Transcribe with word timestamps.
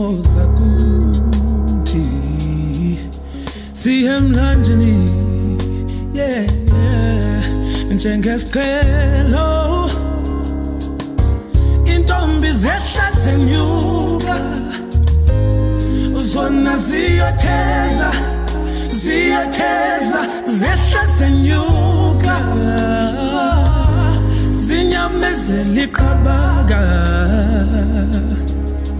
ngithokoza 0.00 0.44
kuthi 0.56 2.04
siyemlandini 3.72 4.94
yeah 6.14 6.46
njengesiqhelo. 7.94 9.90
Intombi 11.84 12.50
zehla 12.52 13.06
zenyuka 13.24 14.36
zona 16.32 16.78
ziyotheza 16.78 18.10
ziyotheza 18.90 20.20
zehla 20.60 21.02
zenyuka. 21.18 22.36
Zinyamezela 24.50 25.82
iqabaka 25.82 26.80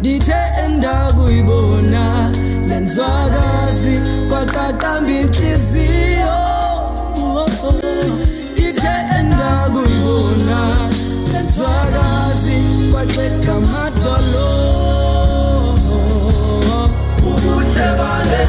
dithe 0.02 0.49
ngisanda 0.80 1.12
kuyibona 1.16 2.32
le 2.68 2.76
nzwakazi 2.80 3.94
kwaqaqamba 4.28 5.12
inhliziyo. 5.20 6.38
Ithe 8.66 8.94
enda 9.18 9.52
kuyibona 9.72 10.60
le 11.32 11.40
nzwakazi 11.46 12.56
kwaxega 12.92 13.52
amadolo. 13.60 14.48
Ubuhle 17.30 17.88
bale 17.98 18.40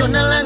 Suena 0.00 0.39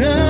ndithi 0.00 0.29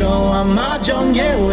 show, 0.00 0.32
I'm 0.32 0.56
mahjong, 0.56 1.14
yeah, 1.14 1.49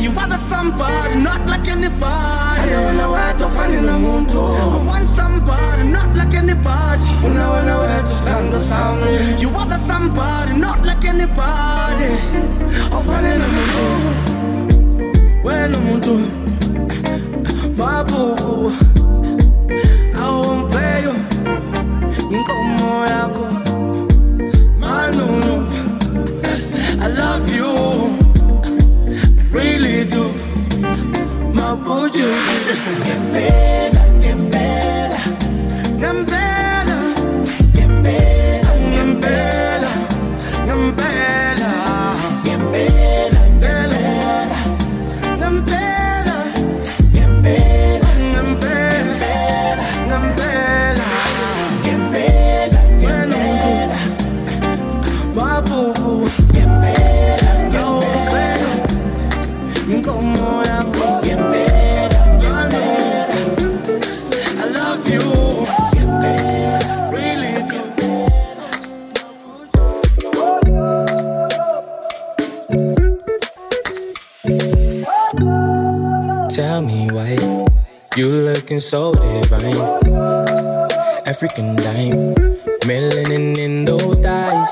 you 0.00 0.10
want 0.12 0.32
somebody 0.48 1.14
not 1.20 1.46
like 1.46 1.68
anybody. 1.68 2.70
Fani 3.54 3.80
na 3.82 3.96
I 3.96 4.76
want 4.86 5.08
somebody 5.10 5.82
not 5.88 6.16
like 6.16 6.34
anybody. 6.34 7.04
Sana 8.24 9.38
You 9.38 9.48
want 9.50 9.70
somebody 9.86 10.58
not 10.58 10.84
like 10.84 11.04
anybody. 11.04 12.08
Ofane 12.96 13.38
na 13.38 13.46
muntu 13.54 13.84
wena 15.44 15.78
muntu 15.78 16.14
mabubu 17.76 18.72
I 27.00 27.06
love 27.10 27.48
you 27.54 27.97
do. 32.18 33.84
Tell 76.58 76.82
me 76.82 77.06
why 77.12 77.38
you 78.16 78.32
looking 78.32 78.80
so 78.80 79.14
divine. 79.14 79.78
African 81.24 81.76
dime, 81.76 82.34
melanin 82.82 83.56
in 83.56 83.84
those 83.84 84.20
eyes. 84.26 84.68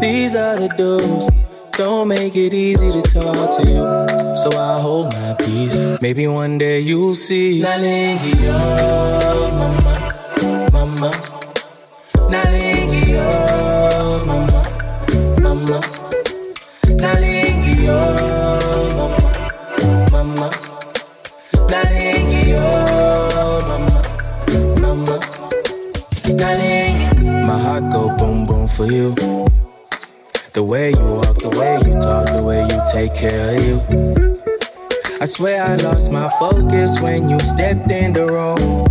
These 0.00 0.34
are 0.34 0.56
the 0.56 0.72
dudes. 0.78 1.28
Don't 1.76 2.08
make 2.08 2.34
it 2.34 2.54
easy 2.54 2.92
to 2.92 3.02
talk 3.02 3.60
to 3.60 3.68
you. 3.68 3.84
So 4.40 4.56
I 4.56 4.80
hold 4.80 5.12
my 5.20 5.34
peace. 5.40 6.00
Maybe 6.00 6.26
one 6.26 6.56
day 6.56 6.80
you'll 6.80 7.14
see. 7.14 7.60
Nalingi, 7.60 8.40
oh, 8.48 9.52
mama, 10.72 10.72
mama. 10.72 11.29
For 28.80 28.90
you. 28.90 29.14
The 30.54 30.62
way 30.62 30.90
you 30.90 31.06
walk, 31.20 31.38
the 31.38 31.50
way 31.50 31.76
you 31.84 32.00
talk, 32.00 32.26
the 32.32 32.42
way 32.42 32.62
you 32.64 32.78
take 32.90 33.14
care 33.14 33.52
of 33.52 33.60
you. 33.62 33.76
I 35.20 35.26
swear 35.26 35.62
I 35.62 35.76
lost 35.76 36.10
my 36.10 36.30
focus 36.38 36.98
when 37.02 37.28
you 37.28 37.38
stepped 37.40 37.90
in 37.90 38.14
the 38.14 38.24
room. 38.26 38.88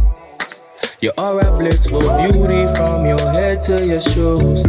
Your 1.01 1.13
a 1.17 1.57
blissful 1.57 2.05
beauty 2.21 2.67
from 2.75 3.07
your 3.07 3.25
head 3.33 3.63
to 3.63 3.83
your 3.83 4.01
shoes. 4.01 4.61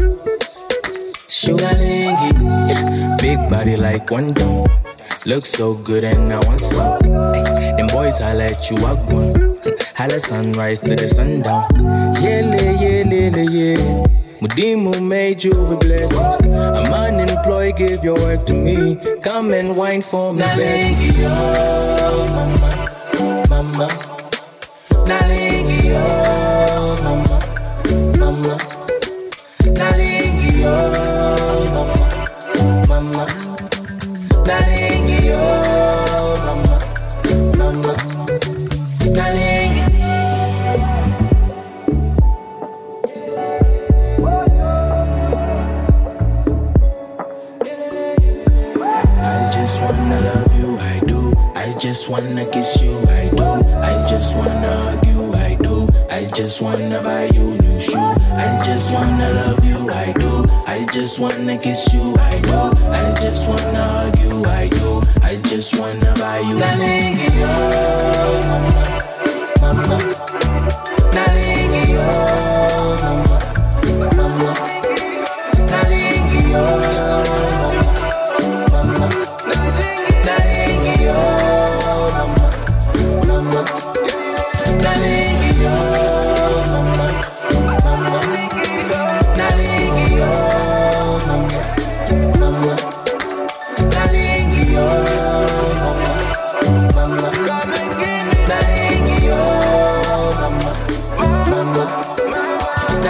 Shunalingi, 1.29 2.33
yeah. 2.71 3.17
big 3.21 3.39
body 3.51 3.77
like 3.77 4.11
one 4.11 4.33
dome. 4.33 4.69
Look 5.27 5.45
so 5.45 5.75
good 5.75 6.03
and 6.03 6.31
now 6.31 6.41
I 6.49 6.57
some. 6.57 6.99
Them 7.77 7.89
boys 7.89 8.23
I 8.23 8.33
let 8.33 8.71
you 8.71 8.77
walk 8.81 9.01
one. 9.13 9.59
Holla 9.95 10.19
sunrise 10.19 10.81
to 10.81 10.97
the 10.97 11.09
sundown. 11.09 11.67
Yeah, 12.23 12.41
yeah, 12.57 13.05
yeah, 13.05 13.37
yeah. 13.37 14.20
Mudimu 14.41 15.07
made 15.07 15.45
you 15.45 15.53
with 15.65 15.81
blessings. 15.81 16.17
I'm 16.17 16.93
unemployed, 16.95 17.77
give 17.77 18.03
your 18.03 18.15
work 18.15 18.47
to 18.47 18.55
me. 18.55 18.97
Come 19.23 19.53
and 19.53 19.77
wine 19.77 20.01
for 20.01 20.33
me, 20.33 20.41
Nalingi, 20.43 22.00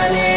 Family 0.01 0.30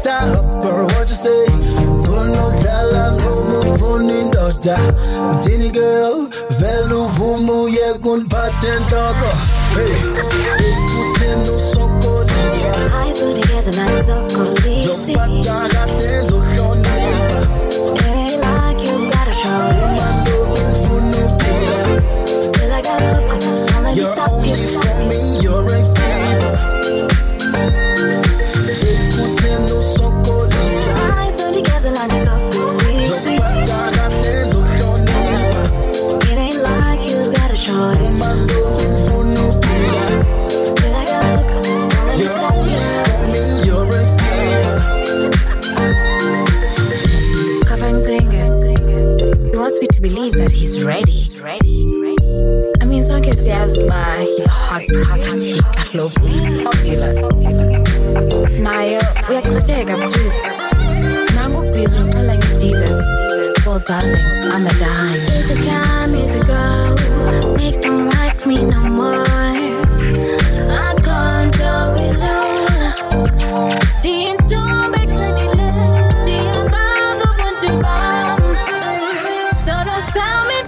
stop 0.00 0.62
her 0.64 0.84
what 0.84 1.08
you 1.08 1.14
say? 1.14 1.46
Unodlala 2.16 3.04
noma 3.20 3.58
ufuna 3.74 4.14
indoda 4.20 4.78
uthini 5.32 5.70
girl 5.70 6.28
vele 6.58 6.94
uvuma 6.94 7.52
uye 7.62 7.94
kundiphathe 8.02 8.68
entloko 8.76 9.30
hey. 9.74 9.94
Ekutheni 10.68 11.48
usokolisa 11.56 12.72
Ayizudikeza 13.00 13.70
nayizokolisi 13.70 14.86
zophatha 14.86 15.68
kahle 15.72 16.22
nzokuhlonipha 16.22 17.40
It 17.94 18.04
ain't 18.04 18.40
like 18.42 18.80
you 18.86 18.96
got 19.12 19.28
a 19.28 19.34
choice 19.42 19.96
mandobi 20.00 20.60
ngifuna 20.60 21.18
uphila 21.26 21.80
Feel 22.54 22.70
like 22.70 22.88
I 22.88 22.98
let 23.82 23.96
you 23.96 24.02
You're 24.02 24.20
only 24.30 24.54
for 24.54 24.94
me, 25.08 25.20
you're 25.42 25.66
a 25.66 25.78
keeper. 25.94 26.70
That 50.40 50.50
he's 50.50 50.82
ready. 50.82 51.20
I 52.80 52.84
mean 52.86 53.02
sonke 53.04 53.34
siyazi 53.36 53.78
uba 53.78 54.00
he's 54.24 54.46
hot 54.46 54.82
pragmatic 54.86 55.64
kaloku 55.88 56.26
he's 56.32 56.48
popular 56.64 57.12
naye 58.64 58.98
uyaqhetheka 59.30 59.96
mtris 59.96 60.36
nangu 61.34 61.58
ukubhizi 61.60 61.96
undixela 61.96 62.34
ngee-divas 62.36 63.04
well 63.66 63.80
darling 63.88 64.26
i'm 64.54 64.66
a 64.66 64.72
dime. 64.82 65.20
Easy 65.38 65.54
come, 65.66 66.14
easy 66.22 66.40
go 66.50 66.62
Make 67.56 67.80
them 67.82 68.08
like 68.08 68.46
me 68.46 68.56
no 68.72 68.80
more 68.98 69.69
So 80.20 80.48
me 80.48 80.59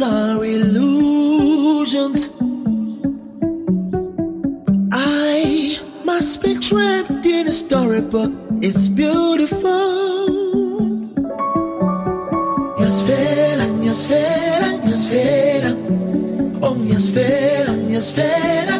Are 0.00 0.42
illusions. 0.42 2.30
I 4.90 5.78
must 6.02 6.42
be 6.42 6.54
trapped 6.58 7.26
in 7.26 7.46
a 7.46 7.52
storybook. 7.52 8.32
It's 8.62 8.88
beautiful. 8.88 9.68
Yes, 12.78 13.02
svela, 13.02 13.66
yes 13.84 14.06
svela, 14.06 14.70
yes 14.86 15.08
svela. 15.08 15.72
Oh, 16.62 16.76
yes 16.88 17.10
svela, 17.10 17.74
yes 17.92 18.12
svela. 18.12 18.71